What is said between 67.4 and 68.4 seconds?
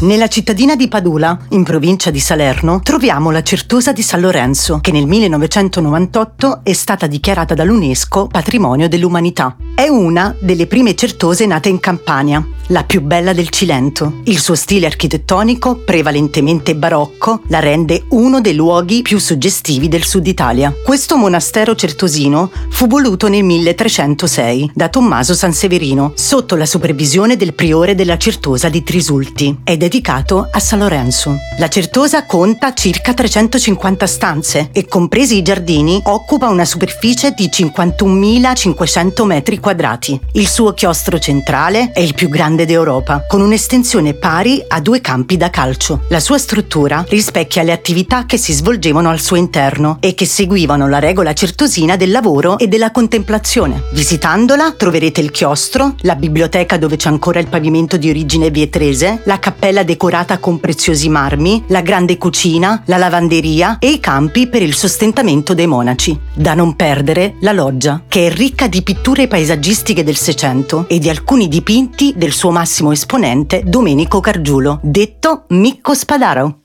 la loggia, che è